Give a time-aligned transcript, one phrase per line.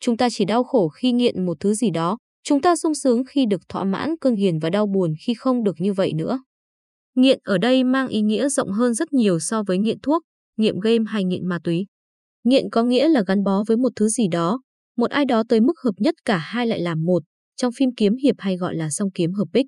[0.00, 3.22] chúng ta chỉ đau khổ khi nghiện một thứ gì đó, chúng ta sung sướng
[3.28, 6.42] khi được thỏa mãn cơn hiền và đau buồn khi không được như vậy nữa.
[7.14, 10.22] Nghiện ở đây mang ý nghĩa rộng hơn rất nhiều so với nghiện thuốc,
[10.56, 11.86] nghiện game hay nghiện ma túy.
[12.44, 14.60] Nghiện có nghĩa là gắn bó với một thứ gì đó,
[14.96, 17.22] một ai đó tới mức hợp nhất cả hai lại làm một,
[17.56, 19.66] trong phim kiếm hiệp hay gọi là song kiếm hợp bích.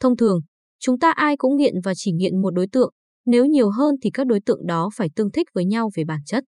[0.00, 0.40] Thông thường,
[0.78, 2.92] chúng ta ai cũng nghiện và chỉ nghiện một đối tượng,
[3.26, 6.20] nếu nhiều hơn thì các đối tượng đó phải tương thích với nhau về bản
[6.26, 6.44] chất.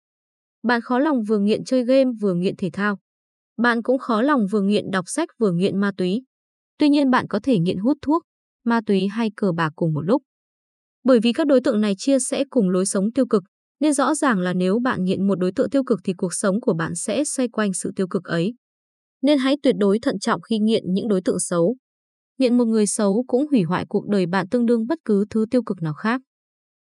[0.68, 2.98] Bạn khó lòng vừa nghiện chơi game vừa nghiện thể thao.
[3.58, 6.24] Bạn cũng khó lòng vừa nghiện đọc sách vừa nghiện ma túy.
[6.78, 8.24] Tuy nhiên bạn có thể nghiện hút thuốc,
[8.66, 10.24] ma túy hay cờ bạc cùng một lúc.
[11.04, 13.44] Bởi vì các đối tượng này chia sẻ cùng lối sống tiêu cực,
[13.80, 16.62] nên rõ ràng là nếu bạn nghiện một đối tượng tiêu cực thì cuộc sống
[16.62, 18.54] của bạn sẽ xoay quanh sự tiêu cực ấy.
[19.22, 21.76] Nên hãy tuyệt đối thận trọng khi nghiện những đối tượng xấu.
[22.40, 25.46] Nghiện một người xấu cũng hủy hoại cuộc đời bạn tương đương bất cứ thứ
[25.52, 26.22] tiêu cực nào khác.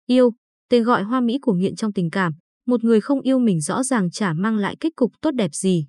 [0.06, 0.30] Yêu,
[0.70, 2.32] tên gọi hoa mỹ của nghiện trong tình cảm,
[2.66, 5.86] một người không yêu mình rõ ràng chả mang lại kết cục tốt đẹp gì.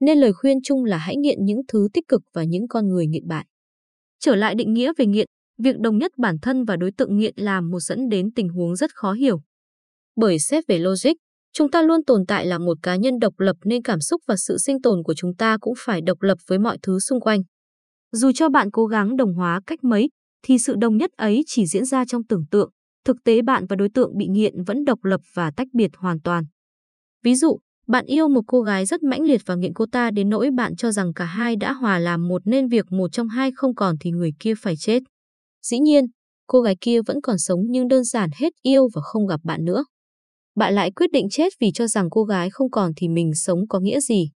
[0.00, 3.06] Nên lời khuyên chung là hãy nghiện những thứ tích cực và những con người
[3.06, 3.46] nghiện bại.
[4.20, 5.26] Trở lại định nghĩa về nghiện,
[5.62, 8.76] việc đồng nhất bản thân và đối tượng nghiện làm một dẫn đến tình huống
[8.76, 9.40] rất khó hiểu.
[10.16, 11.12] Bởi xét về logic,
[11.52, 14.36] chúng ta luôn tồn tại là một cá nhân độc lập nên cảm xúc và
[14.36, 17.42] sự sinh tồn của chúng ta cũng phải độc lập với mọi thứ xung quanh.
[18.12, 20.08] Dù cho bạn cố gắng đồng hóa cách mấy,
[20.42, 22.70] thì sự đồng nhất ấy chỉ diễn ra trong tưởng tượng,
[23.06, 26.20] thực tế bạn và đối tượng bị nghiện vẫn độc lập và tách biệt hoàn
[26.20, 26.44] toàn.
[27.24, 30.28] Ví dụ, bạn yêu một cô gái rất mãnh liệt và nghiện cô ta đến
[30.28, 33.50] nỗi bạn cho rằng cả hai đã hòa làm một nên việc một trong hai
[33.56, 35.02] không còn thì người kia phải chết.
[35.62, 36.04] Dĩ nhiên,
[36.46, 39.64] cô gái kia vẫn còn sống nhưng đơn giản hết yêu và không gặp bạn
[39.64, 39.84] nữa.
[40.54, 43.68] Bạn lại quyết định chết vì cho rằng cô gái không còn thì mình sống
[43.68, 44.30] có nghĩa gì.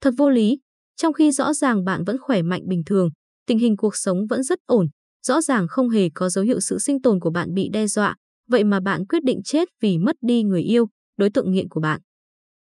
[0.00, 0.58] Thật vô lý,
[0.96, 3.08] trong khi rõ ràng bạn vẫn khỏe mạnh bình thường,
[3.46, 4.86] tình hình cuộc sống vẫn rất ổn,
[5.26, 8.16] rõ ràng không hề có dấu hiệu sự sinh tồn của bạn bị đe dọa,
[8.48, 11.80] vậy mà bạn quyết định chết vì mất đi người yêu, đối tượng nghiện của
[11.80, 12.00] bạn.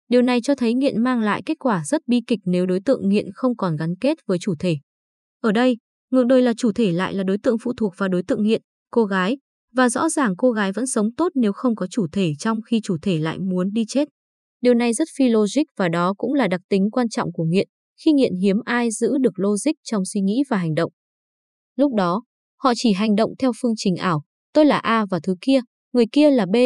[0.08, 3.08] Điều này cho thấy nghiện mang lại kết quả rất bi kịch nếu đối tượng
[3.08, 4.76] nghiện không còn gắn kết với chủ thể.
[5.40, 5.76] Ở đây,
[6.10, 8.62] ngược đời là chủ thể lại là đối tượng phụ thuộc vào đối tượng nghiện,
[8.90, 9.38] cô gái,
[9.72, 12.80] và rõ ràng cô gái vẫn sống tốt nếu không có chủ thể trong khi
[12.84, 14.08] chủ thể lại muốn đi chết.
[14.60, 17.68] Điều này rất phi logic và đó cũng là đặc tính quan trọng của nghiện,
[18.04, 20.92] khi nghiện hiếm ai giữ được logic trong suy nghĩ và hành động.
[21.76, 22.22] Lúc đó,
[22.56, 24.22] họ chỉ hành động theo phương trình ảo,
[24.52, 25.60] tôi là A và thứ kia,
[25.92, 26.56] người kia là B,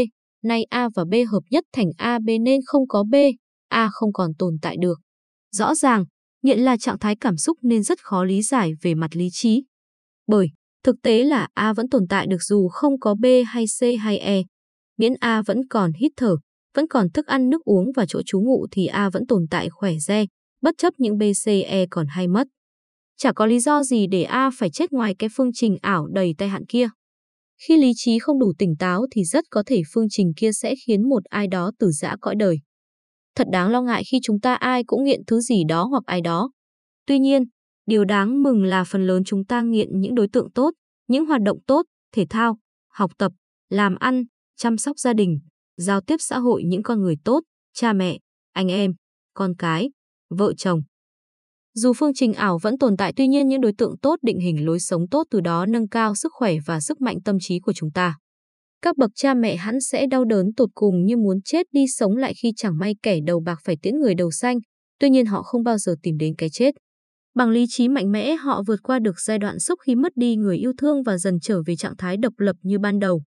[0.44, 3.14] nay A và B hợp nhất thành A B nên không có B,
[3.68, 5.00] A không còn tồn tại được.
[5.56, 6.04] Rõ ràng,
[6.42, 9.64] nghiện là trạng thái cảm xúc nên rất khó lý giải về mặt lý trí.
[10.26, 10.48] Bởi,
[10.84, 14.18] thực tế là A vẫn tồn tại được dù không có B hay C hay
[14.18, 14.42] E.
[14.98, 16.36] Miễn A vẫn còn hít thở,
[16.74, 19.68] vẫn còn thức ăn nước uống và chỗ trú ngụ thì A vẫn tồn tại
[19.70, 20.24] khỏe re,
[20.62, 22.46] bất chấp những B, C, E còn hay mất.
[23.22, 26.34] Chả có lý do gì để A phải chết ngoài cái phương trình ảo đầy
[26.38, 26.88] tai hạn kia.
[27.66, 30.74] Khi lý trí không đủ tỉnh táo thì rất có thể phương trình kia sẽ
[30.86, 32.58] khiến một ai đó tử giã cõi đời.
[33.36, 36.20] Thật đáng lo ngại khi chúng ta ai cũng nghiện thứ gì đó hoặc ai
[36.20, 36.50] đó.
[37.06, 37.44] Tuy nhiên,
[37.86, 40.70] điều đáng mừng là phần lớn chúng ta nghiện những đối tượng tốt,
[41.08, 41.82] những hoạt động tốt,
[42.12, 42.58] thể thao,
[42.88, 43.32] học tập,
[43.68, 44.24] làm ăn,
[44.56, 45.40] chăm sóc gia đình,
[45.76, 47.40] giao tiếp xã hội những con người tốt,
[47.74, 48.18] cha mẹ,
[48.52, 48.92] anh em,
[49.34, 49.90] con cái,
[50.30, 50.80] vợ chồng.
[51.80, 54.66] Dù phương trình ảo vẫn tồn tại tuy nhiên những đối tượng tốt định hình
[54.66, 57.72] lối sống tốt từ đó nâng cao sức khỏe và sức mạnh tâm trí của
[57.72, 58.16] chúng ta.
[58.82, 62.16] Các bậc cha mẹ hắn sẽ đau đớn tột cùng như muốn chết đi sống
[62.16, 64.58] lại khi chẳng may kẻ đầu bạc phải tiễn người đầu xanh,
[64.98, 66.74] tuy nhiên họ không bao giờ tìm đến cái chết.
[67.34, 70.36] Bằng lý trí mạnh mẽ họ vượt qua được giai đoạn xúc khi mất đi
[70.36, 73.22] người yêu thương và dần trở về trạng thái độc lập như ban đầu.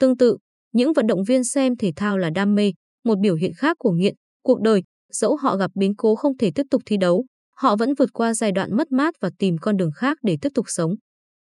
[0.00, 0.36] Tương tự,
[0.72, 2.72] những vận động viên xem thể thao là đam mê,
[3.04, 4.82] một biểu hiện khác của nghiện, cuộc đời,
[5.12, 7.26] dẫu họ gặp biến cố không thể tiếp tục thi đấu,
[7.62, 10.48] họ vẫn vượt qua giai đoạn mất mát và tìm con đường khác để tiếp
[10.54, 10.94] tục sống.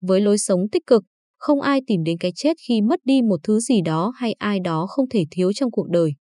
[0.00, 1.02] Với lối sống tích cực,
[1.38, 4.60] không ai tìm đến cái chết khi mất đi một thứ gì đó hay ai
[4.60, 6.12] đó không thể thiếu trong cuộc đời.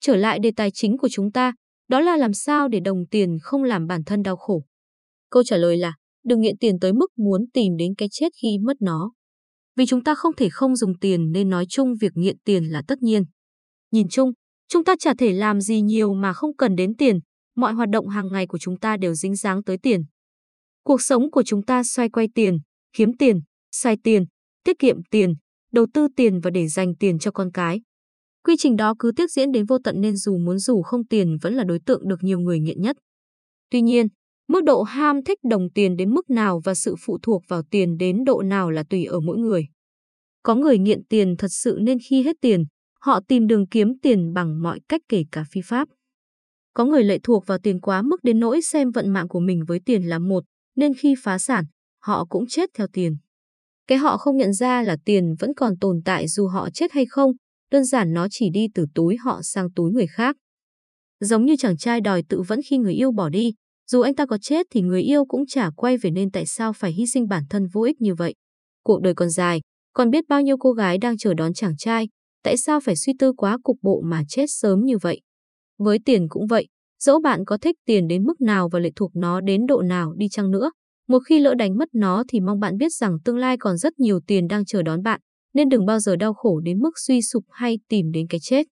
[0.00, 1.52] Trở lại đề tài chính của chúng ta,
[1.88, 4.62] đó là làm sao để đồng tiền không làm bản thân đau khổ.
[5.30, 5.94] Câu trả lời là
[6.24, 9.12] đừng nghiện tiền tới mức muốn tìm đến cái chết khi mất nó.
[9.76, 12.82] Vì chúng ta không thể không dùng tiền nên nói chung việc nghiện tiền là
[12.88, 13.22] tất nhiên.
[13.92, 14.32] Nhìn chung,
[14.68, 17.18] chúng ta chả thể làm gì nhiều mà không cần đến tiền,
[17.56, 20.04] mọi hoạt động hàng ngày của chúng ta đều dính dáng tới tiền.
[20.84, 22.58] Cuộc sống của chúng ta xoay quay tiền,
[22.92, 23.40] kiếm tiền,
[23.72, 24.24] xài tiền,
[24.64, 25.34] tiết kiệm tiền,
[25.72, 27.80] đầu tư tiền và để dành tiền cho con cái.
[28.44, 31.36] Quy trình đó cứ tiếp diễn đến vô tận nên dù muốn dù không tiền
[31.42, 32.96] vẫn là đối tượng được nhiều người nghiện nhất.
[33.70, 34.06] Tuy nhiên,
[34.48, 37.96] mức độ ham thích đồng tiền đến mức nào và sự phụ thuộc vào tiền
[37.96, 39.66] đến độ nào là tùy ở mỗi người.
[40.42, 42.64] Có người nghiện tiền thật sự nên khi hết tiền,
[43.00, 45.88] họ tìm đường kiếm tiền bằng mọi cách kể cả phi pháp.
[46.76, 49.64] Có người lệ thuộc vào tiền quá mức đến nỗi xem vận mạng của mình
[49.64, 50.44] với tiền là một,
[50.76, 51.64] nên khi phá sản,
[52.02, 53.16] họ cũng chết theo tiền.
[53.86, 57.06] Cái họ không nhận ra là tiền vẫn còn tồn tại dù họ chết hay
[57.06, 57.32] không,
[57.70, 60.36] đơn giản nó chỉ đi từ túi họ sang túi người khác.
[61.20, 63.52] Giống như chàng trai đòi tự vẫn khi người yêu bỏ đi,
[63.90, 66.72] dù anh ta có chết thì người yêu cũng chả quay về nên tại sao
[66.72, 68.34] phải hy sinh bản thân vô ích như vậy.
[68.84, 69.60] Cuộc đời còn dài,
[69.92, 72.08] còn biết bao nhiêu cô gái đang chờ đón chàng trai,
[72.42, 75.20] tại sao phải suy tư quá cục bộ mà chết sớm như vậy.
[75.78, 76.66] Với tiền cũng vậy,
[77.02, 80.12] dẫu bạn có thích tiền đến mức nào và lệ thuộc nó đến độ nào
[80.16, 80.70] đi chăng nữa,
[81.08, 83.98] một khi lỡ đánh mất nó thì mong bạn biết rằng tương lai còn rất
[83.98, 85.20] nhiều tiền đang chờ đón bạn,
[85.54, 88.66] nên đừng bao giờ đau khổ đến mức suy sụp hay tìm đến cái chết.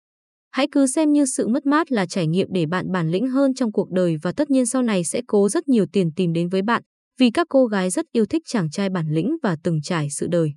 [0.51, 3.53] Hãy cứ xem như sự mất mát là trải nghiệm để bạn bản lĩnh hơn
[3.53, 6.49] trong cuộc đời và tất nhiên sau này sẽ cố rất nhiều tiền tìm đến
[6.49, 6.83] với bạn,
[7.19, 10.27] vì các cô gái rất yêu thích chàng trai bản lĩnh và từng trải sự
[10.27, 10.53] đời.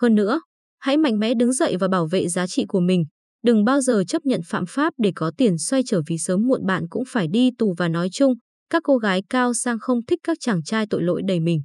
[0.00, 0.40] Hơn nữa,
[0.78, 3.04] hãy mạnh mẽ đứng dậy và bảo vệ giá trị của mình,
[3.44, 6.66] đừng bao giờ chấp nhận phạm pháp để có tiền xoay trở vì sớm muộn
[6.66, 8.34] bạn cũng phải đi tù và nói chung,
[8.70, 11.62] các cô gái cao sang không thích các chàng trai tội lỗi đầy mình.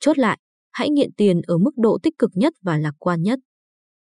[0.00, 0.38] Chốt lại,
[0.72, 3.38] hãy nghiện tiền ở mức độ tích cực nhất và lạc quan nhất.